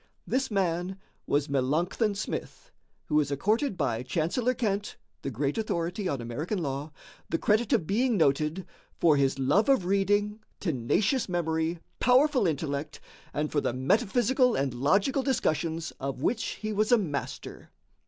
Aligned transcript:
This 0.25 0.49
man 0.49 0.97
was 1.27 1.47
Melancthon 1.47 2.15
Smith, 2.15 2.71
who 3.05 3.19
is 3.19 3.29
accorded 3.29 3.77
by 3.77 4.01
Chancellor 4.01 4.55
Kent, 4.55 4.95
the 5.21 5.29
great 5.29 5.59
authority 5.59 6.07
on 6.09 6.19
American 6.19 6.57
law, 6.63 6.91
the 7.29 7.37
credit 7.37 7.71
of 7.71 7.85
being 7.85 8.17
noted 8.17 8.65
"for 8.99 9.15
his 9.15 9.37
love 9.37 9.69
of 9.69 9.85
reading, 9.85 10.39
tenacious 10.59 11.29
memory, 11.29 11.77
powerful 11.99 12.47
intellect, 12.47 12.99
and 13.31 13.51
for 13.51 13.61
the 13.61 13.73
metaphysical 13.73 14.55
and 14.55 14.73
logical 14.73 15.21
discussions 15.21 15.93
of 15.99 16.23
which 16.23 16.43
he 16.45 16.73
was 16.73 16.91
a 16.91 16.97
master." 16.97 17.69